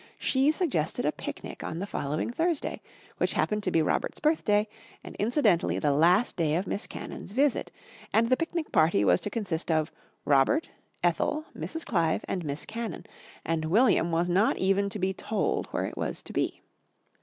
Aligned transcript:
She 0.17 0.49
suggested 0.51 1.05
a 1.05 1.11
picnic 1.11 1.63
on 1.63 1.77
the 1.77 1.85
following 1.85 2.31
Thursday, 2.31 2.81
which 3.17 3.33
happened 3.33 3.61
to 3.61 3.69
be 3.69 3.83
Robert's 3.83 4.19
birthday 4.19 4.67
and 5.03 5.15
incidentally 5.17 5.77
the 5.77 5.91
last 5.91 6.35
day 6.35 6.55
of 6.55 6.65
Miss 6.65 6.87
Cannon's 6.87 7.33
visit, 7.33 7.71
and 8.11 8.27
the 8.27 8.35
picnic 8.35 8.71
party 8.71 9.05
was 9.05 9.21
to 9.21 9.29
consist 9.29 9.69
of 9.69 9.91
Robert, 10.25 10.71
Ethel, 11.03 11.45
Mrs. 11.55 11.85
Clive 11.85 12.25
and 12.27 12.43
Miss 12.43 12.65
Cannon, 12.65 13.05
and 13.45 13.65
William 13.65 14.09
was 14.11 14.27
not 14.27 14.57
even 14.57 14.89
to 14.89 14.97
be 14.97 15.13
told 15.13 15.67
where 15.67 15.85
it 15.85 15.97
was 15.99 16.23
to 16.23 16.33
be. 16.33 16.61